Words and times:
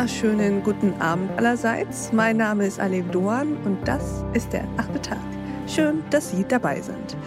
wunderschönen 0.00 0.62
guten 0.62 0.94
Abend 0.98 1.30
allerseits. 1.36 2.10
Mein 2.10 2.38
Name 2.38 2.66
ist 2.66 2.80
Alev 2.80 3.10
Doan 3.10 3.58
und 3.66 3.86
das 3.86 4.24
ist 4.32 4.50
der 4.50 4.66
achte 4.78 4.98
Tag. 5.02 5.18
Schön, 5.66 6.02
dass 6.08 6.30
Sie 6.30 6.42
dabei 6.42 6.80
sind. 6.80 7.18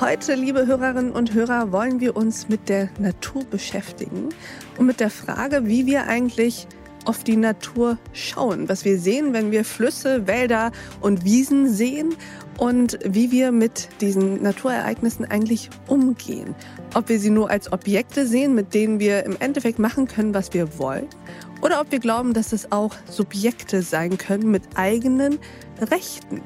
Heute, 0.00 0.34
liebe 0.34 0.66
Hörerinnen 0.66 1.12
und 1.12 1.34
Hörer, 1.34 1.70
wollen 1.70 2.00
wir 2.00 2.16
uns 2.16 2.48
mit 2.48 2.68
der 2.68 2.88
Natur 2.98 3.44
beschäftigen 3.44 4.30
und 4.76 4.86
mit 4.86 4.98
der 4.98 5.08
Frage, 5.08 5.68
wie 5.68 5.86
wir 5.86 6.08
eigentlich 6.08 6.66
auf 7.10 7.24
die 7.24 7.36
Natur 7.36 7.98
schauen, 8.12 8.68
was 8.68 8.84
wir 8.84 8.96
sehen, 8.96 9.32
wenn 9.32 9.50
wir 9.50 9.64
Flüsse, 9.64 10.28
Wälder 10.28 10.70
und 11.00 11.24
Wiesen 11.24 11.68
sehen 11.68 12.14
und 12.56 13.00
wie 13.04 13.32
wir 13.32 13.50
mit 13.50 13.88
diesen 14.00 14.40
Naturereignissen 14.44 15.24
eigentlich 15.24 15.70
umgehen. 15.88 16.54
Ob 16.94 17.08
wir 17.08 17.18
sie 17.18 17.30
nur 17.30 17.50
als 17.50 17.72
Objekte 17.72 18.28
sehen, 18.28 18.54
mit 18.54 18.74
denen 18.74 19.00
wir 19.00 19.24
im 19.24 19.36
Endeffekt 19.40 19.80
machen 19.80 20.06
können, 20.06 20.34
was 20.34 20.54
wir 20.54 20.78
wollen, 20.78 21.08
oder 21.62 21.80
ob 21.80 21.90
wir 21.90 21.98
glauben, 21.98 22.32
dass 22.32 22.52
es 22.52 22.70
auch 22.70 22.94
Subjekte 23.10 23.82
sein 23.82 24.16
können 24.16 24.48
mit 24.48 24.62
eigenen 24.76 25.40
Rechten. 25.90 26.42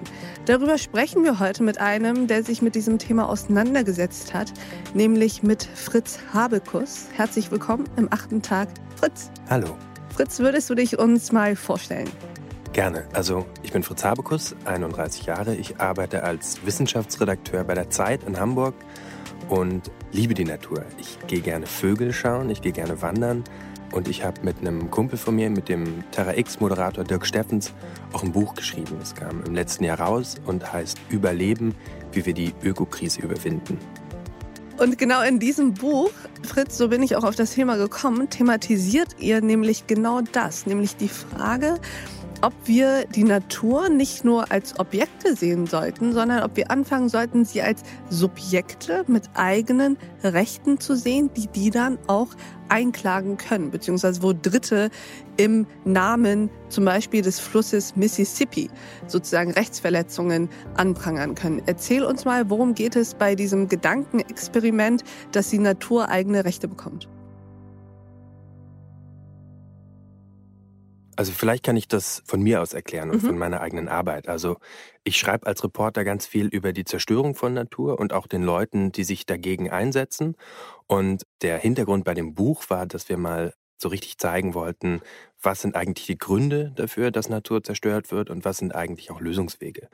Darüber 0.46 0.78
sprechen 0.78 1.24
wir 1.24 1.40
heute 1.40 1.62
mit 1.62 1.78
einem, 1.78 2.26
der 2.26 2.42
sich 2.42 2.62
mit 2.62 2.74
diesem 2.74 2.98
Thema 2.98 3.28
auseinandergesetzt 3.28 4.32
hat, 4.32 4.50
nämlich 4.94 5.42
mit 5.42 5.62
Fritz 5.74 6.20
Habekus. 6.32 7.08
Herzlich 7.12 7.50
willkommen 7.50 7.86
im 7.98 8.08
achten 8.10 8.40
Tag, 8.40 8.68
Fritz. 8.96 9.30
Hallo. 9.50 9.76
Fritz, 10.14 10.38
würdest 10.38 10.70
du 10.70 10.76
dich 10.76 10.96
uns 10.96 11.32
mal 11.32 11.56
vorstellen? 11.56 12.08
Gerne. 12.72 13.04
Also 13.12 13.46
ich 13.64 13.72
bin 13.72 13.82
Fritz 13.82 14.04
Habekus, 14.04 14.54
31 14.64 15.26
Jahre. 15.26 15.56
Ich 15.56 15.80
arbeite 15.80 16.22
als 16.22 16.64
Wissenschaftsredakteur 16.64 17.64
bei 17.64 17.74
der 17.74 17.90
Zeit 17.90 18.22
in 18.22 18.38
Hamburg 18.38 18.74
und 19.48 19.90
liebe 20.12 20.34
die 20.34 20.44
Natur. 20.44 20.84
Ich 20.98 21.18
gehe 21.26 21.40
gerne 21.40 21.66
Vögel 21.66 22.12
schauen, 22.12 22.48
ich 22.48 22.62
gehe 22.62 22.70
gerne 22.70 23.02
wandern 23.02 23.42
und 23.90 24.06
ich 24.06 24.24
habe 24.24 24.40
mit 24.42 24.60
einem 24.60 24.88
Kumpel 24.88 25.18
von 25.18 25.34
mir, 25.34 25.50
mit 25.50 25.68
dem 25.68 26.04
Terra 26.12 26.36
X-Moderator 26.36 27.02
Dirk 27.02 27.26
Steffens, 27.26 27.72
auch 28.12 28.22
ein 28.22 28.30
Buch 28.30 28.54
geschrieben. 28.54 28.96
Es 29.02 29.16
kam 29.16 29.42
im 29.44 29.54
letzten 29.54 29.82
Jahr 29.82 29.98
raus 29.98 30.36
und 30.46 30.72
heißt 30.72 30.96
Überleben, 31.08 31.74
wie 32.12 32.24
wir 32.24 32.34
die 32.34 32.54
Ökokrise 32.62 33.20
überwinden. 33.20 33.78
Und 34.76 34.98
genau 34.98 35.22
in 35.22 35.38
diesem 35.38 35.74
Buch, 35.74 36.10
Fritz, 36.42 36.76
so 36.76 36.88
bin 36.88 37.02
ich 37.02 37.14
auch 37.14 37.22
auf 37.22 37.36
das 37.36 37.52
Thema 37.52 37.76
gekommen, 37.76 38.28
thematisiert 38.28 39.16
ihr 39.20 39.40
nämlich 39.40 39.86
genau 39.86 40.20
das, 40.32 40.66
nämlich 40.66 40.96
die 40.96 41.08
Frage, 41.08 41.78
ob 42.44 42.52
wir 42.66 43.06
die 43.06 43.24
Natur 43.24 43.88
nicht 43.88 44.22
nur 44.22 44.52
als 44.52 44.78
Objekte 44.78 45.34
sehen 45.34 45.66
sollten, 45.66 46.12
sondern 46.12 46.42
ob 46.42 46.58
wir 46.58 46.70
anfangen 46.70 47.08
sollten, 47.08 47.46
sie 47.46 47.62
als 47.62 47.82
Subjekte 48.10 49.02
mit 49.06 49.30
eigenen 49.32 49.96
Rechten 50.22 50.78
zu 50.78 50.94
sehen, 50.94 51.30
die 51.34 51.46
die 51.46 51.70
dann 51.70 51.98
auch 52.06 52.28
einklagen 52.68 53.38
können, 53.38 53.70
beziehungsweise 53.70 54.22
wo 54.22 54.34
Dritte 54.34 54.90
im 55.38 55.66
Namen 55.86 56.50
zum 56.68 56.84
Beispiel 56.84 57.22
des 57.22 57.40
Flusses 57.40 57.96
Mississippi 57.96 58.68
sozusagen 59.06 59.52
Rechtsverletzungen 59.52 60.50
anprangern 60.74 61.34
können. 61.34 61.62
Erzähl 61.64 62.04
uns 62.04 62.26
mal, 62.26 62.50
worum 62.50 62.74
geht 62.74 62.94
es 62.94 63.14
bei 63.14 63.34
diesem 63.34 63.70
Gedankenexperiment, 63.70 65.02
dass 65.32 65.48
die 65.48 65.58
Natur 65.58 66.10
eigene 66.10 66.44
Rechte 66.44 66.68
bekommt? 66.68 67.08
Also 71.16 71.32
vielleicht 71.32 71.64
kann 71.64 71.76
ich 71.76 71.88
das 71.88 72.22
von 72.26 72.42
mir 72.42 72.60
aus 72.60 72.72
erklären 72.72 73.10
und 73.10 73.22
mhm. 73.22 73.26
von 73.26 73.38
meiner 73.38 73.60
eigenen 73.60 73.88
Arbeit. 73.88 74.28
Also 74.28 74.56
ich 75.04 75.16
schreibe 75.16 75.46
als 75.46 75.62
Reporter 75.62 76.04
ganz 76.04 76.26
viel 76.26 76.46
über 76.46 76.72
die 76.72 76.84
Zerstörung 76.84 77.34
von 77.34 77.54
Natur 77.54 77.98
und 77.98 78.12
auch 78.12 78.26
den 78.26 78.42
Leuten, 78.42 78.92
die 78.92 79.04
sich 79.04 79.26
dagegen 79.26 79.70
einsetzen. 79.70 80.36
Und 80.86 81.24
der 81.42 81.58
Hintergrund 81.58 82.04
bei 82.04 82.14
dem 82.14 82.34
Buch 82.34 82.64
war, 82.68 82.86
dass 82.86 83.08
wir 83.08 83.16
mal 83.16 83.54
so 83.76 83.88
richtig 83.88 84.18
zeigen 84.18 84.54
wollten, 84.54 85.00
was 85.42 85.60
sind 85.60 85.76
eigentlich 85.76 86.06
die 86.06 86.18
Gründe 86.18 86.72
dafür, 86.74 87.10
dass 87.10 87.28
Natur 87.28 87.62
zerstört 87.62 88.10
wird 88.10 88.30
und 88.30 88.44
was 88.44 88.58
sind 88.58 88.74
eigentlich 88.74 89.10
auch 89.10 89.20
Lösungswege. 89.20 89.88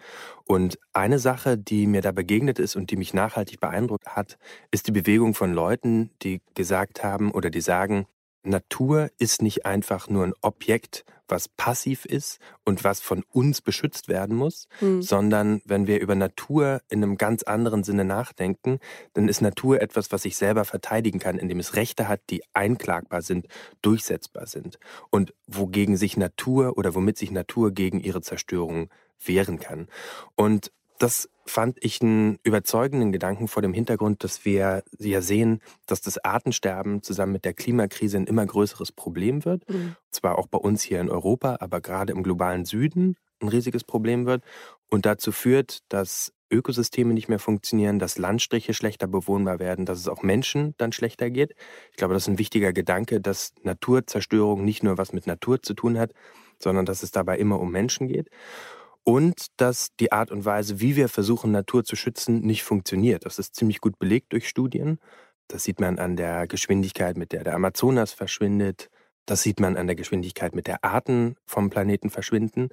Und 0.44 0.78
eine 0.92 1.18
Sache, 1.18 1.58
die 1.58 1.86
mir 1.86 2.02
da 2.02 2.12
begegnet 2.12 2.58
ist 2.58 2.76
und 2.76 2.90
die 2.90 2.96
mich 2.96 3.14
nachhaltig 3.14 3.58
beeindruckt 3.58 4.06
hat, 4.08 4.38
ist 4.70 4.86
die 4.86 4.92
Bewegung 4.92 5.34
von 5.34 5.52
Leuten, 5.52 6.10
die 6.22 6.40
gesagt 6.54 7.02
haben 7.02 7.32
oder 7.32 7.50
die 7.50 7.60
sagen, 7.60 8.06
Natur 8.42 9.10
ist 9.18 9.42
nicht 9.42 9.66
einfach 9.66 10.08
nur 10.08 10.24
ein 10.24 10.34
Objekt, 10.40 11.04
was 11.30 11.48
passiv 11.48 12.04
ist 12.04 12.38
und 12.64 12.84
was 12.84 13.00
von 13.00 13.22
uns 13.30 13.60
beschützt 13.60 14.08
werden 14.08 14.36
muss, 14.36 14.66
mhm. 14.80 15.02
sondern 15.02 15.62
wenn 15.64 15.86
wir 15.86 16.00
über 16.00 16.14
Natur 16.14 16.80
in 16.88 17.02
einem 17.02 17.16
ganz 17.16 17.42
anderen 17.44 17.84
Sinne 17.84 18.04
nachdenken, 18.04 18.80
dann 19.12 19.28
ist 19.28 19.40
Natur 19.40 19.80
etwas, 19.80 20.10
was 20.12 20.22
sich 20.22 20.36
selber 20.36 20.64
verteidigen 20.64 21.18
kann, 21.18 21.38
indem 21.38 21.60
es 21.60 21.76
Rechte 21.76 22.08
hat, 22.08 22.20
die 22.30 22.42
einklagbar 22.52 23.22
sind, 23.22 23.46
durchsetzbar 23.82 24.46
sind 24.46 24.78
und 25.10 25.32
wogegen 25.46 25.96
sich 25.96 26.16
Natur 26.16 26.76
oder 26.76 26.94
womit 26.94 27.16
sich 27.16 27.30
Natur 27.30 27.72
gegen 27.72 28.00
ihre 28.00 28.22
Zerstörung 28.22 28.88
wehren 29.24 29.60
kann. 29.60 29.88
Und 30.34 30.72
das 31.00 31.30
fand 31.46 31.78
ich 31.80 32.00
einen 32.02 32.38
überzeugenden 32.42 33.10
Gedanken 33.10 33.48
vor 33.48 33.62
dem 33.62 33.72
Hintergrund, 33.72 34.22
dass 34.22 34.44
wir 34.44 34.84
ja 34.98 35.20
sehen, 35.22 35.60
dass 35.86 36.02
das 36.02 36.22
Artensterben 36.22 37.02
zusammen 37.02 37.32
mit 37.32 37.44
der 37.44 37.54
Klimakrise 37.54 38.18
ein 38.18 38.26
immer 38.26 38.44
größeres 38.46 38.92
Problem 38.92 39.44
wird. 39.44 39.68
Mhm. 39.68 39.96
Zwar 40.10 40.38
auch 40.38 40.46
bei 40.46 40.58
uns 40.58 40.82
hier 40.82 41.00
in 41.00 41.08
Europa, 41.08 41.56
aber 41.60 41.80
gerade 41.80 42.12
im 42.12 42.22
globalen 42.22 42.66
Süden 42.66 43.16
ein 43.40 43.48
riesiges 43.48 43.82
Problem 43.82 44.26
wird 44.26 44.44
und 44.90 45.06
dazu 45.06 45.32
führt, 45.32 45.80
dass 45.88 46.32
Ökosysteme 46.50 47.14
nicht 47.14 47.28
mehr 47.28 47.38
funktionieren, 47.38 47.98
dass 47.98 48.18
Landstriche 48.18 48.74
schlechter 48.74 49.06
bewohnbar 49.06 49.58
werden, 49.58 49.86
dass 49.86 49.98
es 49.98 50.08
auch 50.08 50.22
Menschen 50.22 50.74
dann 50.76 50.92
schlechter 50.92 51.30
geht. 51.30 51.54
Ich 51.92 51.96
glaube, 51.96 52.12
das 52.12 52.24
ist 52.24 52.28
ein 52.28 52.38
wichtiger 52.38 52.74
Gedanke, 52.74 53.20
dass 53.20 53.54
Naturzerstörung 53.62 54.64
nicht 54.64 54.82
nur 54.82 54.98
was 54.98 55.12
mit 55.14 55.26
Natur 55.26 55.62
zu 55.62 55.72
tun 55.72 55.98
hat, 55.98 56.12
sondern 56.58 56.84
dass 56.84 57.02
es 57.02 57.10
dabei 57.10 57.38
immer 57.38 57.58
um 57.58 57.72
Menschen 57.72 58.08
geht 58.08 58.28
und 59.04 59.46
dass 59.56 59.88
die 59.98 60.12
Art 60.12 60.30
und 60.30 60.44
Weise, 60.44 60.80
wie 60.80 60.96
wir 60.96 61.08
versuchen, 61.08 61.50
Natur 61.50 61.84
zu 61.84 61.96
schützen, 61.96 62.40
nicht 62.40 62.62
funktioniert. 62.62 63.26
Das 63.26 63.38
ist 63.38 63.54
ziemlich 63.54 63.80
gut 63.80 63.98
belegt 63.98 64.32
durch 64.32 64.48
Studien. 64.48 64.98
Das 65.48 65.64
sieht 65.64 65.80
man 65.80 65.98
an 65.98 66.16
der 66.16 66.46
Geschwindigkeit, 66.46 67.16
mit 67.16 67.32
der 67.32 67.44
der 67.44 67.54
Amazonas 67.54 68.12
verschwindet. 68.12 68.88
Das 69.26 69.42
sieht 69.42 69.60
man 69.60 69.76
an 69.76 69.86
der 69.86 69.96
Geschwindigkeit, 69.96 70.54
mit 70.54 70.66
der 70.66 70.84
Arten 70.84 71.36
vom 71.46 71.70
Planeten 71.70 72.10
verschwinden. 72.10 72.68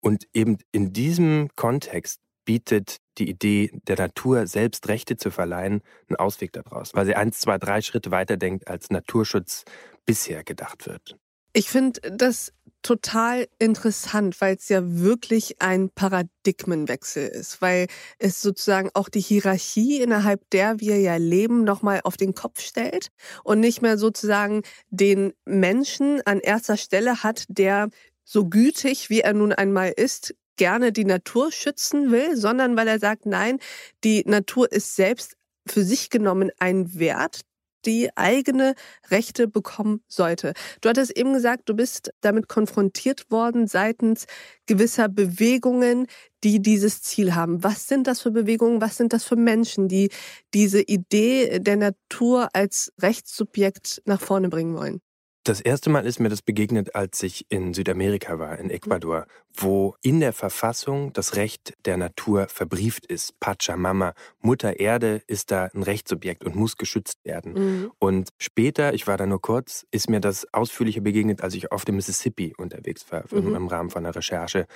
Und 0.00 0.26
eben 0.32 0.58
in 0.72 0.92
diesem 0.92 1.48
Kontext 1.56 2.20
bietet 2.44 2.96
die 3.18 3.28
Idee 3.28 3.70
der 3.86 3.98
Natur 3.98 4.46
selbst 4.46 4.88
Rechte 4.88 5.16
zu 5.16 5.30
verleihen 5.30 5.82
einen 6.08 6.16
Ausweg 6.16 6.52
daraus, 6.52 6.94
weil 6.94 7.04
sie 7.04 7.14
eins, 7.14 7.40
zwei, 7.40 7.58
drei 7.58 7.82
Schritte 7.82 8.10
weiter 8.10 8.36
denkt, 8.36 8.68
als 8.68 8.90
Naturschutz 8.90 9.64
bisher 10.06 10.44
gedacht 10.44 10.86
wird. 10.86 11.18
Ich 11.58 11.70
finde 11.70 12.00
das 12.02 12.52
total 12.82 13.48
interessant, 13.58 14.40
weil 14.40 14.54
es 14.54 14.68
ja 14.68 14.80
wirklich 14.80 15.60
ein 15.60 15.90
Paradigmenwechsel 15.90 17.26
ist, 17.26 17.60
weil 17.60 17.88
es 18.20 18.40
sozusagen 18.40 18.90
auch 18.94 19.08
die 19.08 19.18
Hierarchie, 19.20 20.00
innerhalb 20.00 20.48
der 20.50 20.78
wir 20.78 21.00
ja 21.00 21.16
leben, 21.16 21.64
nochmal 21.64 22.02
auf 22.04 22.16
den 22.16 22.36
Kopf 22.36 22.60
stellt 22.60 23.08
und 23.42 23.58
nicht 23.58 23.82
mehr 23.82 23.98
sozusagen 23.98 24.62
den 24.90 25.32
Menschen 25.46 26.24
an 26.24 26.38
erster 26.38 26.76
Stelle 26.76 27.24
hat, 27.24 27.46
der 27.48 27.88
so 28.22 28.48
gütig, 28.48 29.10
wie 29.10 29.22
er 29.22 29.32
nun 29.32 29.52
einmal 29.52 29.92
ist, 29.96 30.36
gerne 30.58 30.92
die 30.92 31.06
Natur 31.06 31.50
schützen 31.50 32.12
will, 32.12 32.36
sondern 32.36 32.76
weil 32.76 32.86
er 32.86 33.00
sagt, 33.00 33.26
nein, 33.26 33.58
die 34.04 34.22
Natur 34.26 34.70
ist 34.70 34.94
selbst 34.94 35.36
für 35.66 35.82
sich 35.82 36.08
genommen 36.08 36.52
ein 36.60 37.00
Wert, 37.00 37.40
die 37.86 38.10
eigene 38.16 38.74
Rechte 39.10 39.48
bekommen 39.48 40.02
sollte. 40.08 40.52
Du 40.80 40.88
hattest 40.88 41.16
eben 41.16 41.32
gesagt, 41.32 41.68
du 41.68 41.74
bist 41.74 42.10
damit 42.20 42.48
konfrontiert 42.48 43.30
worden 43.30 43.66
seitens 43.66 44.26
gewisser 44.66 45.08
Bewegungen, 45.08 46.06
die 46.44 46.60
dieses 46.60 47.02
Ziel 47.02 47.34
haben. 47.34 47.62
Was 47.64 47.88
sind 47.88 48.06
das 48.06 48.20
für 48.20 48.30
Bewegungen? 48.30 48.80
Was 48.80 48.96
sind 48.96 49.12
das 49.12 49.24
für 49.24 49.36
Menschen, 49.36 49.88
die 49.88 50.10
diese 50.54 50.80
Idee 50.82 51.58
der 51.60 51.76
Natur 51.76 52.48
als 52.52 52.92
Rechtssubjekt 53.00 54.02
nach 54.04 54.20
vorne 54.20 54.48
bringen 54.48 54.76
wollen? 54.76 55.00
Das 55.48 55.62
erste 55.62 55.88
Mal 55.88 56.04
ist 56.04 56.20
mir 56.20 56.28
das 56.28 56.42
begegnet, 56.42 56.94
als 56.94 57.22
ich 57.22 57.46
in 57.48 57.72
Südamerika 57.72 58.38
war, 58.38 58.58
in 58.58 58.66
mhm. 58.66 58.70
Ecuador, 58.70 59.26
wo 59.56 59.96
in 60.02 60.20
der 60.20 60.34
Verfassung 60.34 61.10
das 61.14 61.36
Recht 61.36 61.72
der 61.86 61.96
Natur 61.96 62.48
verbrieft 62.48 63.06
ist. 63.06 63.40
Pachamama, 63.40 64.12
Mutter 64.42 64.78
Erde 64.78 65.22
ist 65.26 65.50
da 65.50 65.70
ein 65.72 65.82
Rechtssubjekt 65.82 66.44
und 66.44 66.54
muss 66.54 66.76
geschützt 66.76 67.24
werden. 67.24 67.54
Mhm. 67.54 67.92
Und 67.98 68.28
später, 68.36 68.92
ich 68.92 69.06
war 69.06 69.16
da 69.16 69.24
nur 69.24 69.40
kurz, 69.40 69.86
ist 69.90 70.10
mir 70.10 70.20
das 70.20 70.46
ausführlicher 70.52 71.00
begegnet, 71.00 71.40
als 71.40 71.54
ich 71.54 71.72
auf 71.72 71.86
dem 71.86 71.96
Mississippi 71.96 72.52
unterwegs 72.58 73.10
war, 73.10 73.24
mhm. 73.30 73.56
im 73.56 73.68
Rahmen 73.68 73.88
von 73.88 74.04
einer 74.04 74.14
Recherche. 74.14 74.66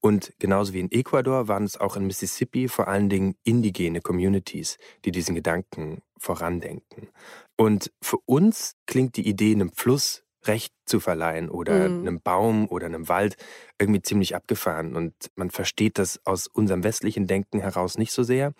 Und 0.00 0.34
genauso 0.38 0.74
wie 0.74 0.80
in 0.80 0.92
Ecuador 0.92 1.48
waren 1.48 1.64
es 1.64 1.80
auch 1.80 1.96
in 1.96 2.06
Mississippi 2.06 2.68
vor 2.68 2.88
allen 2.88 3.08
Dingen 3.08 3.36
indigene 3.42 4.02
Communities, 4.02 4.76
die 5.06 5.12
diesen 5.12 5.34
Gedanken 5.34 6.02
vorandenken. 6.20 7.08
Und 7.56 7.90
für 8.02 8.18
uns 8.26 8.76
klingt 8.86 9.16
die 9.16 9.26
Idee, 9.26 9.52
einem 9.52 9.72
Fluss 9.72 10.22
Recht 10.46 10.72
zu 10.86 11.00
verleihen 11.00 11.50
oder 11.50 11.88
mhm. 11.88 12.00
einem 12.00 12.20
Baum 12.22 12.66
oder 12.68 12.86
einem 12.86 13.08
Wald 13.08 13.36
irgendwie 13.78 14.00
ziemlich 14.00 14.34
abgefahren. 14.34 14.96
Und 14.96 15.12
man 15.34 15.50
versteht 15.50 15.98
das 15.98 16.18
aus 16.24 16.46
unserem 16.46 16.82
westlichen 16.82 17.26
Denken 17.26 17.60
heraus 17.60 17.98
nicht 17.98 18.12
so 18.12 18.22
sehr. 18.22 18.54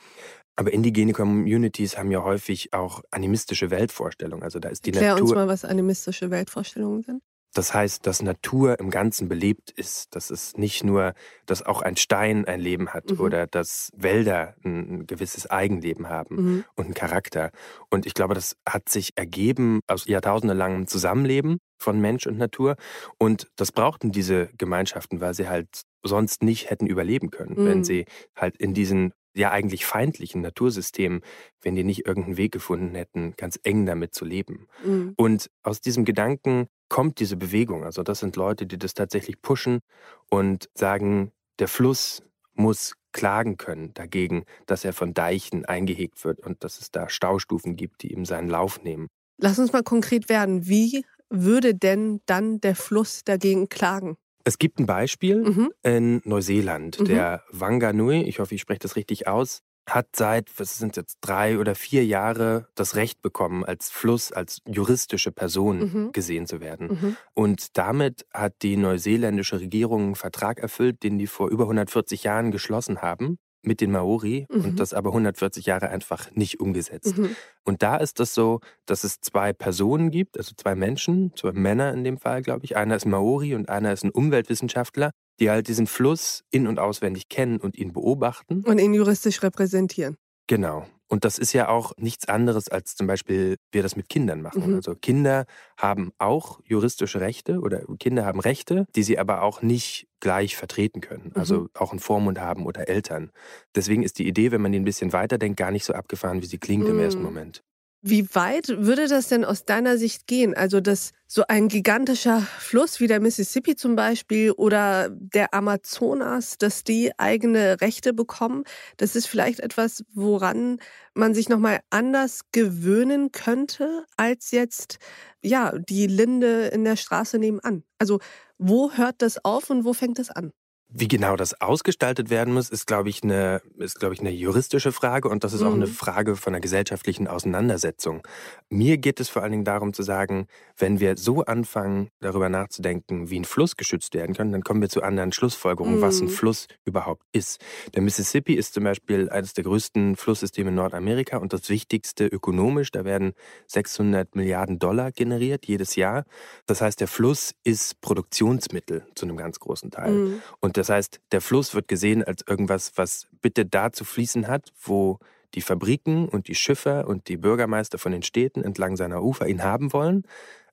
Aber 0.57 0.73
indigene 0.73 1.15
Communities 1.15 1.97
haben 1.97 2.11
ja 2.11 2.23
häufig 2.23 2.75
auch 2.75 3.03
animistische 3.11 3.71
Weltvorstellungen. 3.71 4.43
Also 4.43 4.59
da 4.59 4.69
ist 4.69 4.85
die 4.85 4.91
Erklär 4.91 5.13
Natur. 5.13 5.29
uns 5.29 5.35
mal, 5.35 5.49
was 5.49 5.65
animistische 5.65 6.31
Weltvorstellungen 6.31 7.03
sind. 7.03 7.23
Das 7.53 7.75
heißt, 7.75 8.07
dass 8.07 8.23
Natur 8.23 8.79
im 8.79 8.91
Ganzen 8.91 9.29
belebt 9.29 9.71
ist, 9.71 10.15
dass 10.15 10.31
es 10.31 10.57
nicht 10.57 10.85
nur, 10.85 11.15
dass 11.47 11.63
auch 11.65 11.83
ein 11.83 11.97
Stein 11.97 12.45
ein 12.45 12.61
Leben 12.61 12.91
hat 12.91 13.11
mhm. 13.11 13.21
oder 13.21 13.47
dass 13.47 13.91
Wälder 13.97 14.55
ein, 14.65 15.07
gewisses 15.07 15.51
Eigenleben 15.51 16.09
haben 16.09 16.37
mhm. 16.37 16.65
und 16.77 16.85
einen 16.87 16.95
Charakter. 16.95 17.51
Und 17.91 18.07
ich 18.07 18.15
glaube, 18.15 18.35
das 18.35 18.57
hat 18.69 18.89
sich 18.89 19.17
ergeben 19.17 19.81
aus 19.89 20.07
jahrtausendelangem 20.07 20.87
Zusammenleben 20.87 21.59
von 21.77 22.01
Mensch 22.01 22.27
und 22.27 22.39
Natur. 22.39 22.77
Und 23.19 23.49
das 23.57 23.73
brauchten 23.73 24.13
diese 24.13 24.51
Gemeinschaften, 24.57 25.21
weil 25.21 25.35
sie 25.35 25.49
halt 25.49 25.83
sonst 26.03 26.43
nicht 26.43 26.71
hätten 26.71 26.87
überleben 26.87 27.31
können, 27.31 27.63
mhm. 27.63 27.67
wenn 27.67 27.85
sie 27.85 28.05
halt 28.37 28.57
in 28.57 28.75
diesen 28.75 29.13
ja 29.35 29.51
eigentlich 29.51 29.87
feindlichen 29.87 30.41
Natursystemen, 30.41 31.21
wenn 31.63 31.77
die 31.77 31.85
nicht 31.85 32.07
irgendeinen 32.07 32.37
Weg 32.37 32.53
gefunden 32.53 32.95
hätten, 32.95 33.35
ganz 33.37 33.59
eng 33.63 33.87
damit 33.87 34.15
zu 34.15 34.25
leben. 34.25 34.67
Mhm. 34.85 35.15
Und 35.17 35.51
aus 35.63 35.81
diesem 35.81 36.05
Gedanken 36.05 36.67
kommt 36.91 37.21
diese 37.21 37.39
Bewegung. 37.39 37.85
Also 37.85 38.03
das 38.03 38.19
sind 38.19 38.37
Leute, 38.37 38.67
die 38.67 38.77
das 38.77 38.93
tatsächlich 38.93 39.41
pushen 39.41 39.81
und 40.29 40.69
sagen, 40.75 41.33
der 41.59 41.69
Fluss 41.69 42.23
muss 42.53 42.95
klagen 43.13 43.57
können 43.57 43.95
dagegen, 43.95 44.45
dass 44.67 44.85
er 44.85 44.93
von 44.93 45.15
Deichen 45.15 45.65
eingehegt 45.65 46.23
wird 46.25 46.41
und 46.41 46.63
dass 46.63 46.81
es 46.81 46.91
da 46.91 47.09
Staustufen 47.09 47.77
gibt, 47.77 48.03
die 48.03 48.13
ihm 48.13 48.25
seinen 48.27 48.51
Lauf 48.51 48.83
nehmen. 48.83 49.09
Lass 49.39 49.59
uns 49.59 49.73
mal 49.73 49.83
konkret 49.83 50.29
werden. 50.29 50.69
Wie 50.69 51.05
würde 51.31 51.75
denn 51.75 52.21
dann 52.27 52.61
der 52.61 52.77
Fluss 52.77 53.25
dagegen 53.25 53.69
klagen? 53.69 54.17
Es 54.45 54.59
gibt 54.59 54.79
ein 54.79 54.87
Beispiel 54.87 55.43
mhm. 55.43 55.73
in 55.83 56.21
Neuseeland. 56.25 57.01
Mhm. 57.01 57.05
Der 57.05 57.45
Wanganui, 57.51 58.23
ich 58.23 58.39
hoffe, 58.39 58.55
ich 58.55 58.61
spreche 58.61 58.81
das 58.81 58.97
richtig 58.97 59.29
aus, 59.29 59.61
hat 59.95 60.17
seit, 60.17 60.59
was 60.59 60.79
sind 60.79 60.97
jetzt, 60.97 61.19
drei 61.21 61.59
oder 61.59 61.75
vier 61.75 62.05
Jahre 62.05 62.67
das 62.75 62.97
Recht 62.97 63.23
bekommen, 63.23 63.65
als 63.65 63.91
Fluss, 63.91 64.33
als 64.33 64.61
juristische 64.67 65.33
Person 65.33 65.79
mhm. 65.79 66.13
gesehen 66.13 66.47
zu 66.47 66.61
werden. 66.61 66.89
Mhm. 66.89 67.17
Und 67.35 67.79
damit 67.79 68.27
hat 68.33 68.55
die 68.63 68.77
neuseeländische 68.77 69.61
Regierung 69.61 70.03
einen 70.03 70.15
Vertrag 70.15 70.59
erfüllt, 70.59 71.03
den 71.03 71.19
die 71.19 71.27
vor 71.27 71.49
über 71.51 71.65
140 71.65 72.25
Jahren 72.25 72.51
geschlossen 72.51 73.03
haben 73.03 73.39
mit 73.63 73.81
den 73.81 73.91
Maori 73.91 74.47
mhm. 74.51 74.65
und 74.65 74.81
das 74.81 74.95
aber 74.95 75.11
140 75.11 75.67
Jahre 75.67 75.91
einfach 75.91 76.31
nicht 76.33 76.61
umgesetzt. 76.61 77.19
Mhm. 77.19 77.37
Und 77.65 77.83
da 77.83 77.97
ist 77.97 78.21
das 78.21 78.35
so, 78.35 78.61
dass 78.87 79.05
es 79.05 79.21
zwei 79.21 79.53
Personen 79.53 80.11
gibt, 80.11 80.39
also 80.39 80.55
zwei 80.57 80.75
Menschen, 80.75 81.33
zwei 81.37 81.53
Männer 81.53 81.93
in 81.93 82.05
dem 82.05 82.19
Fall, 82.19 82.43
glaube 82.43 82.65
ich. 82.65 82.77
Einer 82.77 82.97
ist 82.97 83.07
Maori 83.07 83.55
und 83.55 83.69
einer 83.69 83.93
ist 83.93 84.05
ein 84.05 84.11
Umweltwissenschaftler, 84.11 85.11
die 85.41 85.51
halt 85.51 85.69
diesen 85.69 85.87
Fluss 85.87 86.45
in- 86.51 86.67
und 86.67 86.79
auswendig 86.79 87.29
kennen 87.29 87.59
und 87.59 87.77
ihn 87.77 87.93
beobachten. 87.93 88.63
Und 88.65 88.79
ihn 88.79 88.95
juristisch 88.95 89.43
repräsentieren. 89.43 90.17
Genau. 90.47 90.87
Und 91.09 91.25
das 91.25 91.39
ist 91.39 91.53
ja 91.53 91.69
auch 91.69 91.93
nichts 91.97 92.29
anderes, 92.29 92.69
als 92.69 92.95
zum 92.95 93.09
Beispiel 93.09 93.57
wir 93.73 93.83
das 93.83 93.97
mit 93.97 94.09
Kindern 94.09 94.43
machen. 94.43 94.69
Mhm. 94.69 94.75
Also 94.77 94.95
Kinder 94.95 95.45
haben 95.77 96.13
auch 96.19 96.61
juristische 96.65 97.21
Rechte 97.21 97.59
oder 97.59 97.83
Kinder 97.99 98.25
haben 98.25 98.39
Rechte, 98.39 98.87
die 98.95 99.03
sie 99.03 99.19
aber 99.19 99.43
auch 99.43 99.61
nicht 99.61 100.07
gleich 100.21 100.57
vertreten 100.57 101.01
können. 101.01 101.33
Also 101.35 101.63
mhm. 101.63 101.69
auch 101.75 101.91
einen 101.91 101.99
Vormund 101.99 102.39
haben 102.39 102.65
oder 102.65 102.89
Eltern. 102.89 103.33
Deswegen 103.75 104.05
ist 104.05 104.21
die 104.21 104.29
Idee, 104.29 104.53
wenn 104.53 104.61
man 104.61 104.71
die 104.71 104.79
ein 104.79 104.85
bisschen 104.85 105.13
weiterdenkt, 105.13 105.57
gar 105.57 105.73
nicht 105.73 105.85
so 105.85 105.95
abgefahren, 105.95 106.43
wie 106.43 106.47
sie 106.47 106.59
klingt 106.59 106.85
mhm. 106.85 106.91
im 106.91 107.01
ersten 107.01 107.23
Moment. 107.23 107.65
Wie 108.03 108.35
weit 108.35 108.69
würde 108.69 109.09
das 109.09 109.29
denn 109.29 109.45
aus 109.45 109.67
deiner 109.67 109.99
Sicht 109.99 110.27
gehen? 110.27 110.55
Also, 110.55 110.81
dass 110.81 111.11
so 111.27 111.45
ein 111.49 111.69
gigantischer 111.69 112.41
Fluss 112.41 112.99
wie 112.99 113.07
der 113.07 113.21
Mississippi 113.21 113.77
zum 113.77 113.95
Beispiel 113.95 114.53
oder 114.53 115.11
der 115.11 115.53
Amazonas, 115.53 116.57
dass 116.57 116.83
die 116.83 117.13
eigene 117.19 117.79
Rechte 117.83 118.15
bekommen, 118.15 118.65
das 118.97 119.17
ist 119.17 119.27
vielleicht 119.27 119.61
etwas, 119.61 120.03
woran 120.15 120.79
man 121.13 121.35
sich 121.35 121.51
nochmal 121.51 121.81
anders 121.91 122.41
gewöhnen 122.53 123.33
könnte, 123.33 124.07
als 124.17 124.51
jetzt, 124.51 124.99
ja, 125.43 125.73
die 125.79 126.07
Linde 126.07 126.69
in 126.69 126.85
der 126.85 126.97
Straße 126.97 127.39
nebenan. 127.39 127.85
Also, 127.99 128.19
wo 128.57 128.93
hört 128.93 129.17
das 129.21 129.45
auf 129.45 129.69
und 129.69 129.85
wo 129.85 129.93
fängt 129.93 130.19
es 130.19 130.31
an? 130.31 130.53
Wie 130.93 131.07
genau 131.07 131.37
das 131.37 131.61
ausgestaltet 131.61 132.31
werden 132.31 132.53
muss, 132.53 132.69
ist, 132.69 132.89
glaube 132.89 133.11
ich, 133.11 133.23
eine, 133.23 133.63
ist, 133.79 134.01
glaube 134.01 134.15
ich, 134.15 134.21
eine 134.21 134.31
juristische 134.31 134.91
Frage 134.91 135.29
und 135.29 135.45
das 135.45 135.53
ist 135.53 135.61
mhm. 135.61 135.67
auch 135.69 135.75
eine 135.75 135.87
mhm. 135.87 135.93
Frage 135.93 136.35
von 136.35 136.53
einer 136.53 136.61
gesellschaftlichen 136.61 137.29
Auseinandersetzung. 137.29 138.27
Mir 138.71 138.99
geht 138.99 139.21
es 139.21 139.29
vor 139.29 139.43
allen 139.43 139.53
Dingen 139.53 139.65
darum 139.65 139.93
zu 139.93 140.03
sagen, 140.03 140.49
wenn 140.77 140.99
wir 140.99 141.17
so 141.17 141.45
anfangen, 141.45 142.11
darüber 142.19 142.49
nachzudenken, 142.49 143.31
wie 143.31 143.39
ein 143.39 143.45
Fluss 143.45 143.77
geschützt 143.77 144.15
werden 144.15 144.35
kann, 144.35 144.51
dann 144.51 144.63
kommen 144.65 144.81
wir 144.81 144.89
zu 144.89 145.03
anderen 145.03 145.31
Schlussfolgerungen, 145.31 145.99
mhm. 145.99 146.03
was 146.03 146.21
ein 146.21 146.27
mhm. 146.27 146.31
Fluss 146.31 146.67
überhaupt 146.85 147.23
ist. 147.33 147.61
Der 147.95 148.03
Mississippi 148.03 148.55
ist 148.55 148.75
zum 148.75 148.83
Beispiel 148.83 149.31
eines 149.31 149.55
der 149.55 149.63
größten 149.63 150.17
Flusssysteme 150.17 150.71
in 150.71 150.75
Nordamerika 150.75 151.37
und 151.37 151.53
das 151.53 151.69
wichtigste 151.69 152.27
ökonomisch. 152.27 152.91
Da 152.91 153.05
werden 153.05 153.35
600 153.69 154.35
Milliarden 154.35 154.81
Dollar 154.81 155.13
generiert 155.13 155.67
jedes 155.67 155.95
Jahr. 155.95 156.25
Das 156.67 156.81
heißt, 156.81 156.99
der 156.99 157.09
Fluss 157.09 157.55
ist 157.63 158.01
Produktionsmittel 158.01 159.07
zu 159.15 159.27
einem 159.27 159.37
ganz 159.37 159.61
großen 159.61 159.93
Teil. 159.93 160.11
Mhm. 160.11 160.43
Und 160.59 160.80
das 160.81 160.89
heißt, 160.89 161.21
der 161.31 161.43
Fluss 161.43 161.75
wird 161.75 161.89
gesehen 161.89 162.25
als 162.25 162.43
irgendwas, 162.49 162.93
was 162.97 163.27
bitte 163.43 163.67
da 163.67 163.93
zu 163.93 164.07
fließen 164.07 164.49
hat, 164.49 164.73
wo 164.83 165.19
die 165.53 165.61
Fabriken 165.61 166.27
und 166.27 166.49
die 166.49 166.55
Schiffer 166.55 167.07
und 167.07 167.29
die 167.29 167.37
Bürgermeister 167.37 167.99
von 167.99 168.13
den 168.13 168.23
Städten 168.23 168.65
entlang 168.65 168.97
seiner 168.97 169.23
Ufer 169.23 169.47
ihn 169.47 169.63
haben 169.63 169.93
wollen, 169.93 170.25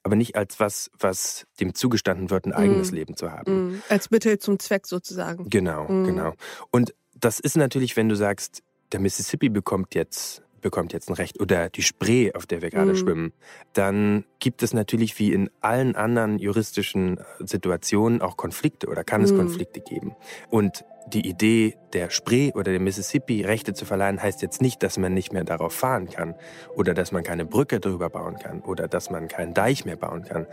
aber 0.04 0.16
nicht 0.16 0.38
als 0.38 0.62
was, 0.62 0.90
was 0.98 1.46
dem 1.60 1.76
zugestanden 1.76 2.30
wird, 2.30 2.46
ein 2.46 2.54
eigenes 2.54 2.92
mm. 2.92 2.96
Leben 2.96 3.18
zu 3.18 3.34
haben. 3.34 3.52
Mm. 3.52 3.82
Als 3.90 4.10
Mittel 4.10 4.40
zum 4.40 4.60
Zweck 4.60 4.88
sozusagen. 4.88 5.50
Genau, 5.50 5.92
mm. 5.92 6.06
genau. 6.06 6.34
Und 6.72 6.96
das 7.14 7.42
ist 7.42 7.58
natürlich, 7.58 7.98
wenn 7.98 8.08
du 8.08 8.16
sagst, 8.16 8.64
der 8.94 9.02
Mississippi 9.02 9.50
bekommt 9.50 9.94
jetzt 9.94 10.42
bekommt 10.62 10.94
jetzt 10.94 11.10
ein 11.10 11.14
Recht 11.14 11.40
oder 11.40 11.70
die 11.70 11.82
Spree, 11.82 12.34
auf 12.34 12.46
der 12.46 12.62
wir 12.62 12.70
gerade 12.70 12.92
mhm. 12.92 12.98
schwimmen, 12.98 13.34
dann 13.74 14.26
gibt 14.40 14.64
es 14.64 14.74
natürlich 14.74 15.18
wie 15.20 15.34
in 15.34 15.50
allen 15.62 15.96
anderen 15.96 16.40
juristischen 16.40 17.20
Situationen 17.40 18.22
auch 18.22 18.38
Konflikte 18.38 18.88
oder 18.88 19.04
kann 19.04 19.22
es 19.22 19.32
mhm. 19.32 19.38
Konflikte 19.38 19.82
geben. 19.82 20.16
Und 20.50 20.86
die 21.08 21.28
Idee 21.28 21.78
der 21.94 22.10
Spree 22.10 22.52
oder 22.54 22.72
der 22.72 22.82
Mississippi 22.82 23.42
Rechte 23.42 23.74
zu 23.74 23.86
verleihen, 23.86 24.22
heißt 24.22 24.42
jetzt 24.42 24.62
nicht, 24.62 24.84
dass 24.84 24.98
man 24.98 25.14
nicht 25.14 25.32
mehr 25.32 25.46
darauf 25.46 25.74
fahren 25.74 26.10
kann 26.10 26.36
oder 26.76 26.94
dass 26.94 27.12
man 27.12 27.24
keine 27.24 27.46
Brücke 27.46 27.80
drüber 27.80 28.10
bauen 28.10 28.38
kann 28.38 28.62
oder 28.62 28.88
dass 28.88 29.10
man 29.10 29.28
keinen 29.28 29.54
Deich 29.54 29.86
mehr 29.86 29.96
bauen 29.96 30.24
kann, 30.24 30.48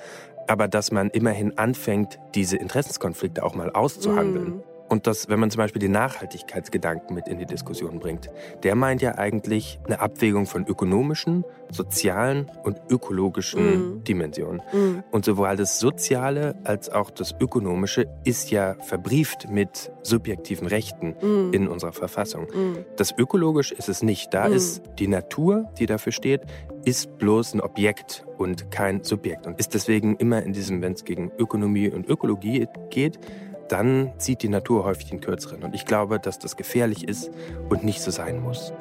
aber 0.46 0.68
dass 0.68 0.92
man 0.92 1.10
immerhin 1.10 1.58
anfängt, 1.58 2.18
diese 2.34 2.56
Interessenskonflikte 2.56 3.42
auch 3.42 3.54
mal 3.54 3.70
auszuhandeln. 3.70 4.56
Mhm. 4.56 4.62
Und 4.88 5.06
dass, 5.06 5.28
wenn 5.28 5.40
man 5.40 5.50
zum 5.50 5.58
Beispiel 5.58 5.81
den 5.81 5.93
Nachhaltigkeitsgedanken 5.93 7.14
mit 7.14 7.26
in 7.26 7.38
die 7.38 7.46
Diskussion 7.46 8.00
bringt, 8.00 8.31
der 8.62 8.74
meint 8.74 9.03
ja 9.03 9.17
eigentlich 9.17 9.79
eine 9.86 10.00
Abwägung 10.00 10.46
von 10.46 10.67
ökonomischen, 10.67 11.44
sozialen 11.70 12.50
und 12.62 12.81
ökologischen 12.91 13.98
mm. 13.98 14.05
Dimensionen. 14.05 14.62
Mm. 14.72 15.03
Und 15.10 15.24
sowohl 15.24 15.56
das 15.56 15.81
Soziale 15.81 16.55
als 16.64 16.91
auch 16.91 17.10
das 17.10 17.34
Ökonomische 17.41 18.06
ist 18.24 18.50
ja 18.50 18.74
verbrieft 18.74 19.48
mit 19.50 19.91
subjektiven 20.03 20.67
Rechten 20.67 21.17
mm. 21.20 21.53
in 21.53 21.69
unserer 21.69 21.93
Verfassung. 21.93 22.44
Mm. 22.44 22.84
Das 22.96 23.12
Ökologische 23.17 23.74
ist 23.74 23.88
es 23.88 24.03
nicht. 24.03 24.34
Da 24.34 24.48
mm. 24.48 24.53
ist 24.53 24.82
die 24.98 25.08
Natur, 25.08 25.70
die 25.79 25.86
dafür 25.86 26.12
steht, 26.12 26.43
ist 26.84 27.17
bloß 27.19 27.55
ein 27.55 27.60
Objekt 27.60 28.26
und 28.36 28.70
kein 28.70 29.03
Subjekt 29.03 29.46
und 29.46 29.58
ist 29.58 29.74
deswegen 29.74 30.17
immer 30.17 30.43
in 30.43 30.53
diesem, 30.53 30.82
wenn 30.82 30.93
es 30.93 31.05
gegen 31.05 31.32
Ökonomie 31.38 31.91
und 31.91 32.08
Ökologie 32.08 32.67
geht, 32.91 33.19
dann 33.68 34.12
zieht 34.18 34.42
die 34.42 34.48
Natur 34.48 34.84
häufig 34.84 35.10
den 35.10 35.20
Kürzeren. 35.20 35.62
Und 35.62 35.74
ich 35.74 35.86
glaube, 35.86 36.18
dass 36.20 36.38
das 36.38 36.56
gefährlich 36.56 37.08
ist 37.08 37.30
und 37.68 37.84
nicht 37.84 38.00
so 38.00 38.10
sein 38.10 38.40
muss. 38.40 38.72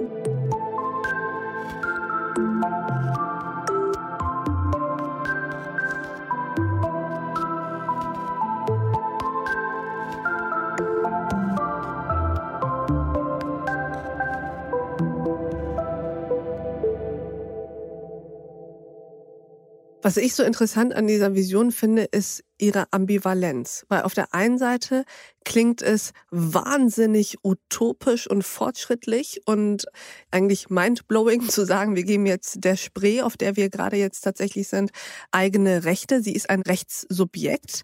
Was 20.03 20.17
ich 20.17 20.35
so 20.35 20.43
interessant 20.43 20.93
an 20.93 21.07
dieser 21.07 21.33
Vision 21.33 21.71
finde, 21.71 22.03
ist 22.03 22.43
ihre 22.57 22.91
Ambivalenz. 22.91 23.85
Weil 23.87 24.01
auf 24.01 24.13
der 24.13 24.33
einen 24.33 24.57
Seite 24.57 25.05
klingt 25.45 25.81
es 25.81 26.11
wahnsinnig 26.29 27.37
utopisch 27.41 28.29
und 28.29 28.43
fortschrittlich 28.43 29.39
und 29.45 29.85
eigentlich 30.29 30.69
mindblowing 30.69 31.47
zu 31.49 31.65
sagen, 31.65 31.95
wir 31.95 32.03
geben 32.03 32.25
jetzt 32.25 32.65
der 32.65 32.75
Spree, 32.75 33.21
auf 33.21 33.37
der 33.37 33.55
wir 33.55 33.69
gerade 33.69 33.95
jetzt 33.95 34.19
tatsächlich 34.19 34.67
sind, 34.67 34.91
eigene 35.31 35.85
Rechte. 35.85 36.21
Sie 36.21 36.33
ist 36.33 36.49
ein 36.49 36.63
Rechtssubjekt, 36.63 37.83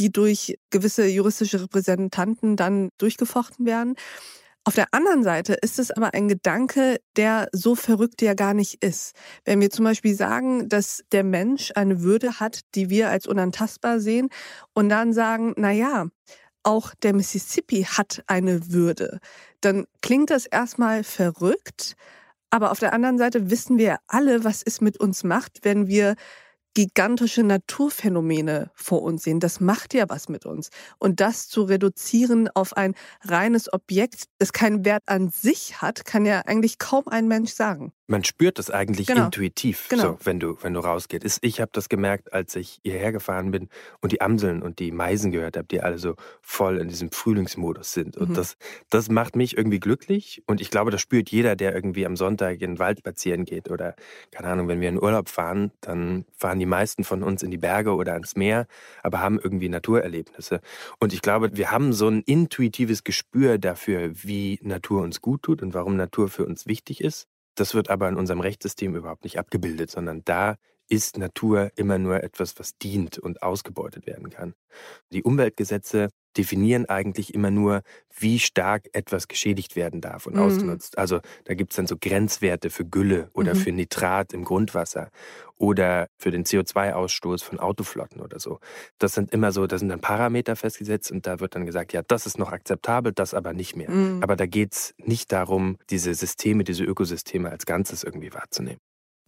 die 0.00 0.10
durch 0.10 0.58
gewisse 0.70 1.06
juristische 1.06 1.62
Repräsentanten 1.62 2.56
dann 2.56 2.90
durchgefochten 2.98 3.64
werden. 3.64 3.94
Auf 4.64 4.74
der 4.74 4.92
anderen 4.92 5.22
Seite 5.22 5.54
ist 5.54 5.78
es 5.78 5.90
aber 5.90 6.12
ein 6.12 6.28
Gedanke, 6.28 7.00
der 7.16 7.48
so 7.52 7.74
verrückt 7.74 8.20
ja 8.20 8.34
gar 8.34 8.52
nicht 8.52 8.84
ist. 8.84 9.14
Wenn 9.44 9.60
wir 9.60 9.70
zum 9.70 9.86
Beispiel 9.86 10.14
sagen, 10.14 10.68
dass 10.68 11.02
der 11.12 11.24
Mensch 11.24 11.72
eine 11.74 12.02
Würde 12.02 12.40
hat, 12.40 12.60
die 12.74 12.90
wir 12.90 13.08
als 13.08 13.26
unantastbar 13.26 14.00
sehen, 14.00 14.28
und 14.74 14.90
dann 14.90 15.14
sagen, 15.14 15.54
na 15.56 15.70
ja, 15.70 16.08
auch 16.62 16.94
der 17.02 17.14
Mississippi 17.14 17.84
hat 17.84 18.22
eine 18.26 18.70
Würde, 18.70 19.20
dann 19.62 19.86
klingt 20.02 20.28
das 20.28 20.44
erstmal 20.44 21.04
verrückt. 21.04 21.96
Aber 22.50 22.70
auf 22.70 22.80
der 22.80 22.92
anderen 22.92 23.16
Seite 23.16 23.50
wissen 23.50 23.78
wir 23.78 23.98
alle, 24.08 24.44
was 24.44 24.62
es 24.62 24.82
mit 24.82 25.00
uns 25.00 25.24
macht, 25.24 25.60
wenn 25.62 25.86
wir 25.86 26.16
gigantische 26.74 27.42
Naturphänomene 27.42 28.70
vor 28.74 29.02
uns 29.02 29.24
sehen. 29.24 29.40
Das 29.40 29.60
macht 29.60 29.94
ja 29.94 30.08
was 30.08 30.28
mit 30.28 30.46
uns. 30.46 30.70
Und 30.98 31.20
das 31.20 31.48
zu 31.48 31.62
reduzieren 31.62 32.48
auf 32.54 32.76
ein 32.76 32.94
reines 33.22 33.72
Objekt, 33.72 34.24
das 34.38 34.52
keinen 34.52 34.84
Wert 34.84 35.02
an 35.06 35.30
sich 35.30 35.82
hat, 35.82 36.04
kann 36.04 36.24
ja 36.24 36.40
eigentlich 36.46 36.78
kaum 36.78 37.08
ein 37.08 37.28
Mensch 37.28 37.52
sagen. 37.52 37.92
Man 38.10 38.24
spürt 38.24 38.58
das 38.58 38.70
eigentlich 38.70 39.06
genau. 39.06 39.26
intuitiv, 39.26 39.88
genau. 39.88 40.02
So, 40.02 40.18
wenn 40.24 40.40
du 40.40 40.58
wenn 40.62 40.74
du 40.74 40.80
rausgehst. 40.80 41.38
Ich 41.42 41.60
habe 41.60 41.70
das 41.72 41.88
gemerkt, 41.88 42.32
als 42.32 42.56
ich 42.56 42.80
hierher 42.82 43.12
gefahren 43.12 43.52
bin 43.52 43.68
und 44.00 44.10
die 44.10 44.20
Amseln 44.20 44.62
und 44.62 44.80
die 44.80 44.90
Meisen 44.90 45.30
gehört 45.30 45.56
habe, 45.56 45.68
die 45.68 45.80
alle 45.80 45.96
so 45.98 46.16
voll 46.42 46.78
in 46.78 46.88
diesem 46.88 47.12
Frühlingsmodus 47.12 47.92
sind. 47.92 48.16
Und 48.16 48.30
mhm. 48.30 48.34
das 48.34 48.56
das 48.88 49.10
macht 49.10 49.36
mich 49.36 49.56
irgendwie 49.56 49.78
glücklich. 49.78 50.42
Und 50.48 50.60
ich 50.60 50.70
glaube, 50.70 50.90
das 50.90 51.00
spürt 51.00 51.30
jeder, 51.30 51.54
der 51.54 51.72
irgendwie 51.72 52.04
am 52.04 52.16
Sonntag 52.16 52.54
in 52.54 52.72
den 52.72 52.78
Wald 52.80 52.98
spazieren 52.98 53.44
geht 53.44 53.70
oder 53.70 53.94
keine 54.32 54.48
Ahnung, 54.48 54.66
wenn 54.66 54.80
wir 54.80 54.88
in 54.88 55.00
Urlaub 55.00 55.28
fahren, 55.28 55.70
dann 55.80 56.24
fahren 56.36 56.58
die 56.58 56.66
meisten 56.66 57.04
von 57.04 57.22
uns 57.22 57.44
in 57.44 57.52
die 57.52 57.58
Berge 57.58 57.94
oder 57.94 58.14
ans 58.14 58.34
Meer, 58.34 58.66
aber 59.04 59.20
haben 59.20 59.38
irgendwie 59.38 59.68
Naturerlebnisse. 59.68 60.60
Und 60.98 61.12
ich 61.12 61.22
glaube, 61.22 61.56
wir 61.56 61.70
haben 61.70 61.92
so 61.92 62.08
ein 62.08 62.22
intuitives 62.22 63.04
Gespür 63.04 63.58
dafür, 63.58 64.10
wie 64.14 64.58
Natur 64.62 65.02
uns 65.02 65.20
gut 65.20 65.42
tut 65.42 65.62
und 65.62 65.74
warum 65.74 65.94
Natur 65.94 66.28
für 66.28 66.44
uns 66.44 66.66
wichtig 66.66 67.00
ist. 67.00 67.28
Das 67.60 67.74
wird 67.74 67.90
aber 67.90 68.08
in 68.08 68.16
unserem 68.16 68.40
Rechtssystem 68.40 68.96
überhaupt 68.96 69.22
nicht 69.22 69.38
abgebildet, 69.38 69.90
sondern 69.90 70.22
da 70.24 70.56
ist 70.90 71.16
Natur 71.18 71.70
immer 71.76 71.98
nur 71.98 72.22
etwas, 72.22 72.58
was 72.58 72.76
dient 72.76 73.18
und 73.18 73.42
ausgebeutet 73.42 74.06
werden 74.06 74.28
kann. 74.28 74.54
Die 75.12 75.22
Umweltgesetze 75.22 76.08
definieren 76.36 76.86
eigentlich 76.86 77.34
immer 77.34 77.50
nur, 77.50 77.82
wie 78.16 78.38
stark 78.38 78.88
etwas 78.92 79.28
geschädigt 79.28 79.76
werden 79.76 80.00
darf 80.00 80.26
und 80.26 80.34
mhm. 80.34 80.42
ausgenutzt. 80.42 80.98
Also 80.98 81.20
da 81.44 81.54
gibt 81.54 81.72
es 81.72 81.76
dann 81.76 81.86
so 81.86 81.96
Grenzwerte 81.98 82.70
für 82.70 82.84
Gülle 82.84 83.30
oder 83.34 83.54
mhm. 83.54 83.58
für 83.58 83.72
Nitrat 83.72 84.32
im 84.32 84.44
Grundwasser 84.44 85.10
oder 85.56 86.08
für 86.18 86.30
den 86.30 86.44
CO2-Ausstoß 86.44 87.42
von 87.42 87.58
Autoflotten 87.58 88.20
oder 88.20 88.38
so. 88.38 88.58
Das 88.98 89.14
sind 89.14 89.32
immer 89.32 89.52
so, 89.52 89.66
da 89.66 89.78
sind 89.78 89.88
dann 89.88 90.00
Parameter 90.00 90.56
festgesetzt 90.56 91.10
und 91.10 91.26
da 91.26 91.40
wird 91.40 91.54
dann 91.54 91.66
gesagt, 91.66 91.92
ja, 91.92 92.02
das 92.06 92.26
ist 92.26 92.38
noch 92.38 92.52
akzeptabel, 92.52 93.12
das 93.12 93.34
aber 93.34 93.52
nicht 93.52 93.76
mehr. 93.76 93.90
Mhm. 93.90 94.22
Aber 94.22 94.36
da 94.36 94.46
geht 94.46 94.72
es 94.72 94.94
nicht 94.98 95.32
darum, 95.32 95.78
diese 95.88 96.14
Systeme, 96.14 96.64
diese 96.64 96.84
Ökosysteme 96.84 97.50
als 97.50 97.66
Ganzes 97.66 98.04
irgendwie 98.04 98.32
wahrzunehmen. 98.32 98.80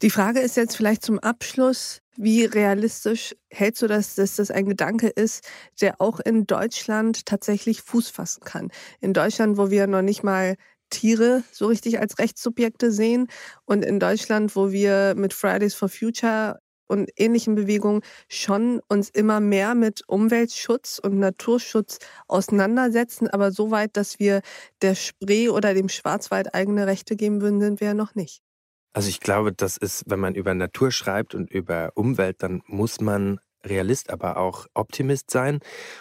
Die 0.02 0.10
Frage 0.10 0.40
ist 0.40 0.56
jetzt 0.56 0.76
vielleicht 0.76 1.04
zum 1.04 1.20
Abschluss, 1.20 2.00
wie 2.16 2.44
realistisch 2.44 3.36
hältst 3.50 3.82
du 3.82 3.86
das, 3.86 4.16
dass 4.16 4.34
das 4.34 4.50
ein 4.50 4.66
Gedanke 4.66 5.06
ist, 5.06 5.48
der 5.80 6.00
auch 6.00 6.18
in 6.18 6.44
Deutschland 6.44 7.24
tatsächlich 7.24 7.82
Fuß 7.82 8.10
fassen 8.10 8.42
kann? 8.44 8.72
In 9.00 9.14
Deutschland, 9.14 9.56
wo 9.58 9.70
wir 9.70 9.86
noch 9.86 10.02
nicht 10.02 10.24
mal 10.24 10.56
Tiere 10.90 11.44
so 11.52 11.68
richtig 11.68 12.00
als 12.00 12.18
Rechtssubjekte 12.18 12.90
sehen 12.90 13.28
und 13.64 13.84
in 13.84 14.00
Deutschland, 14.00 14.56
wo 14.56 14.72
wir 14.72 15.14
mit 15.16 15.32
Fridays 15.32 15.74
for 15.74 15.88
Future 15.88 16.58
und 16.88 17.08
ähnlichen 17.16 17.54
Bewegungen 17.54 18.02
schon 18.28 18.80
uns 18.88 19.08
immer 19.08 19.38
mehr 19.38 19.76
mit 19.76 20.02
Umweltschutz 20.08 20.98
und 20.98 21.20
Naturschutz 21.20 21.98
auseinandersetzen, 22.26 23.28
aber 23.28 23.52
so 23.52 23.70
weit, 23.70 23.96
dass 23.96 24.18
wir 24.18 24.42
der 24.82 24.96
Spree 24.96 25.48
oder 25.48 25.74
dem 25.74 25.88
Schwarzwald 25.88 26.54
eigene 26.54 26.88
Rechte 26.88 27.14
geben 27.14 27.40
würden, 27.40 27.60
sind 27.60 27.80
wir 27.80 27.88
ja 27.88 27.94
noch 27.94 28.16
nicht. 28.16 28.42
Also 28.92 29.08
ich 29.08 29.20
glaube, 29.20 29.52
das 29.52 29.76
ist, 29.76 30.04
wenn 30.06 30.20
man 30.20 30.34
über 30.34 30.54
Natur 30.54 30.90
schreibt 30.90 31.34
und 31.34 31.50
über 31.50 31.92
Umwelt, 31.94 32.42
dann 32.42 32.62
muss 32.66 33.00
man 33.00 33.40
Realist, 33.64 34.10
aber 34.10 34.36
auch 34.36 34.66
Optimist 34.74 35.30
sein. 35.30 35.60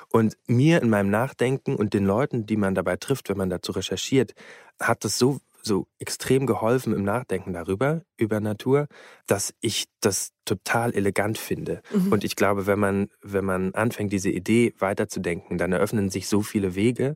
Und 0.10 0.36
mir 0.48 0.81
in 0.81 0.89
meinem 0.89 1.10
Nachdenken 1.10 1.75
und 1.75 1.93
den 1.93 2.05
Leuten, 2.05 2.45
die 2.45 2.57
man 2.57 2.75
dabei 2.75 2.98
trifft, 2.98 3.29
wenn 3.29 3.38
man 3.38 3.50
dazu 3.50 3.71
recherchiert, 3.71 4.33
hat 4.79 5.05
das 5.05 5.17
so 5.17 5.39
so 5.63 5.88
extrem 6.00 6.45
geholfen 6.45 6.93
im 6.93 7.03
Nachdenken 7.03 7.53
darüber, 7.53 8.01
über 8.17 8.39
Natur, 8.39 8.88
dass 9.27 9.53
ich 9.62 9.86
das 10.00 10.31
total 10.45 10.93
elegant 10.93 11.38
finde. 11.38 11.81
Mhm. 11.93 12.12
Und 12.12 12.24
ich 12.24 12.36
glaube, 12.36 12.65
wenn 12.67 12.79
man, 12.79 13.10
wenn 13.21 13.45
man 13.45 13.74
anfängt, 13.74 14.12
diese 14.12 14.29
Idee 14.29 14.74
weiterzudenken, 14.79 15.57
dann 15.57 15.71
eröffnen 15.71 16.10
sich 16.10 16.27
so 16.27 16.41
viele 16.41 16.75
Wege, 16.75 17.15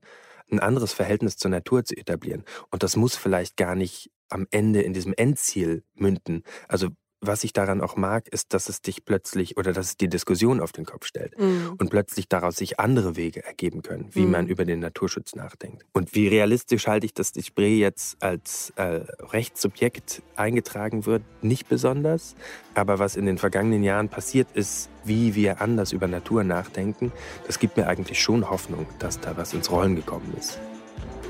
ein 0.52 0.60
anderes 0.60 0.94
Verhältnis 0.94 1.38
zur 1.38 1.50
Natur 1.50 1.86
zu 1.86 1.98
etablieren. 1.98 2.44
Und 2.70 2.84
das 2.84 2.96
muss 2.96 3.16
vielleicht 3.16 3.58
gar 3.58 3.76
nicht 3.76 4.12
am 4.30 4.48
Ende 4.52 4.82
in 4.82 4.94
diesem 4.94 5.14
Endziel 5.14 5.84
münden. 5.96 6.44
Also 6.68 6.90
was 7.28 7.44
ich 7.44 7.54
daran 7.54 7.82
auch 7.82 7.96
mag, 7.96 8.28
ist, 8.28 8.54
dass 8.54 8.70
es 8.70 8.82
dich 8.82 9.06
plötzlich 9.06 9.58
oder 9.58 9.74
dass 9.74 9.88
es 9.88 9.98
die 9.98 10.10
Diskussion 10.10 10.60
auf 10.60 10.72
den 10.72 10.86
Kopf 10.86 11.06
stellt 11.06 11.38
mhm. 11.40 11.76
und 11.78 11.90
plötzlich 11.90 12.28
daraus 12.28 12.58
sich 12.58 12.80
andere 12.80 13.16
Wege 13.16 13.44
ergeben 13.44 13.82
können, 13.82 14.10
wie 14.12 14.26
mhm. 14.26 14.32
man 14.32 14.48
über 14.48 14.66
den 14.66 14.80
Naturschutz 14.80 15.36
nachdenkt. 15.36 15.86
Und 15.94 16.14
wie 16.14 16.28
realistisch 16.28 16.88
halte 16.88 17.06
ich, 17.06 17.14
dass 17.14 17.32
die 17.32 17.44
Spree 17.44 17.78
jetzt 17.78 18.22
als 18.22 18.74
äh, 18.76 19.02
Rechtssubjekt 19.20 20.22
eingetragen 20.36 21.06
wird, 21.06 21.24
nicht 21.42 21.68
besonders. 21.68 22.36
Aber 22.74 23.00
was 23.00 23.16
in 23.16 23.26
den 23.26 23.38
vergangenen 23.38 23.84
Jahren 23.84 24.10
passiert 24.10 24.48
ist, 24.54 24.90
wie 25.04 25.36
wir 25.36 25.62
anders 25.62 25.94
über 25.94 26.08
Natur 26.08 26.44
nachdenken, 26.44 27.12
das 27.48 27.60
gibt 27.60 27.78
mir 27.78 27.88
eigentlich 27.88 28.22
schon 28.22 28.50
Hoffnung, 28.50 28.86
dass 29.00 29.20
da 29.20 29.38
was 29.38 29.54
ins 29.54 29.72
Rollen 29.72 29.96
gekommen 29.96 30.34
ist. 30.38 30.60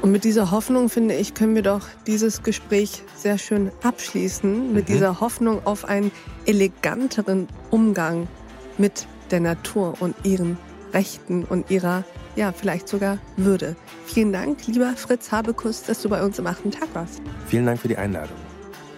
Und 0.02 0.12
mit 0.12 0.24
dieser 0.24 0.52
Hoffnung, 0.52 0.90
finde 0.90 1.16
ich, 1.16 1.34
können 1.34 1.56
wir 1.56 1.64
doch 1.64 1.82
dieses 2.06 2.44
Gespräch 2.44 3.04
sehr 3.16 3.38
schön 3.38 3.72
abschließen. 3.84 4.74
Mit 4.74 4.88
mhm. 4.88 4.94
dieser 4.94 5.20
Hoffnung 5.20 5.66
auf 5.66 5.86
einen 5.86 6.12
eleganteren 6.46 7.48
Umgang 7.72 8.28
mit 8.78 9.08
der 9.32 9.40
Natur 9.40 9.96
und 10.00 10.16
ihren 10.24 10.58
Rechten 10.94 11.44
und 11.44 11.72
ihrer, 11.72 12.04
ja, 12.36 12.52
vielleicht 12.52 12.88
sogar 12.88 13.18
Würde. 13.38 13.75
Vielen 14.06 14.32
Dank, 14.32 14.66
lieber 14.68 14.94
Fritz 14.96 15.32
Habekus, 15.32 15.84
dass 15.84 16.02
du 16.02 16.10
bei 16.10 16.24
uns 16.24 16.40
im 16.40 16.48
achten 16.48 16.72
Tag 16.72 16.94
warst. 16.94 17.22
Vielen 17.48 17.66
Dank 17.66 17.80
für 17.80 17.88
die 17.88 17.98
Einladung. 17.98 18.45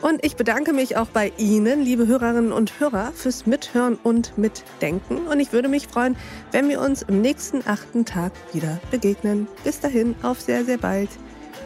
Und 0.02 0.24
ich 0.24 0.36
bedanke 0.36 0.74
mich 0.74 0.96
auch 0.96 1.08
bei 1.08 1.32
Ihnen, 1.38 1.82
liebe 1.82 2.08
Hörerinnen 2.08 2.52
und 2.52 2.80
Hörer, 2.80 3.12
fürs 3.14 3.46
Mithören 3.46 3.98
und 4.04 4.38
Mitdenken. 4.38 5.28
Und 5.28 5.40
ich 5.40 5.52
würde 5.52 5.70
mich 5.70 5.88
freuen, 5.88 6.16
wenn 6.52 6.70
wir 6.70 6.82
uns 6.82 7.02
im 7.02 7.22
nächsten 7.22 7.62
achten 7.66 8.06
Tag 8.06 8.32
wieder 8.54 8.80
begegnen. 8.92 9.48
Bis 9.64 9.80
dahin, 9.80 10.16
auf 10.22 10.40
sehr, 10.40 10.66
sehr 10.66 10.78
bald. 10.78 11.10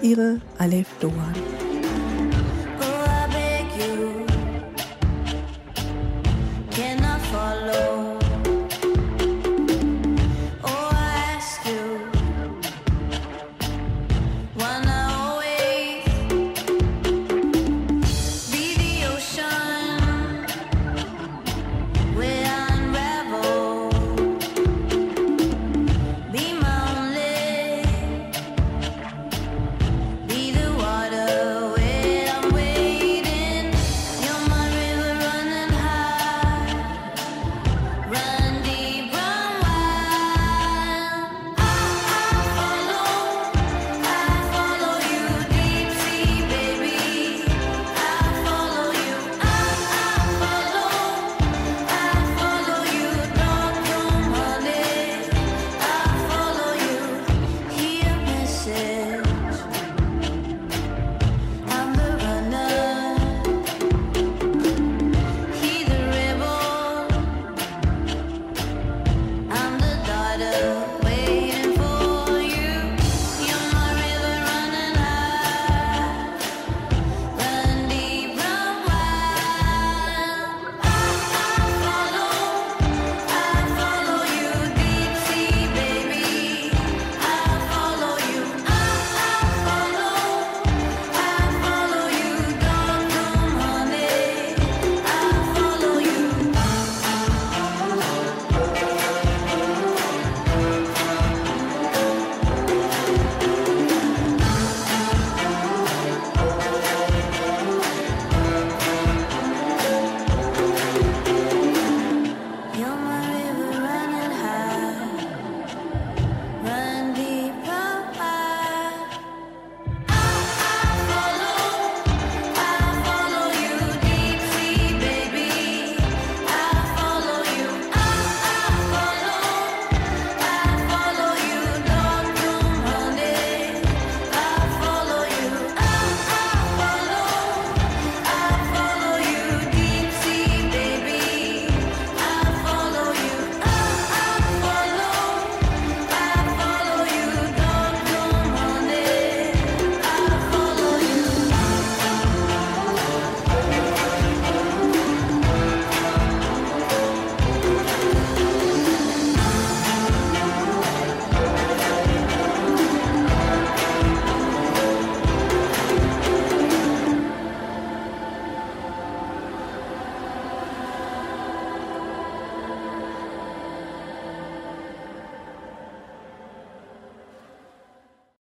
Ihre 0.01 0.41
Alef 0.57 0.87
Doan. 0.99 1.70